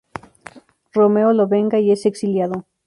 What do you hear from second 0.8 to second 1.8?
Romeo lo venga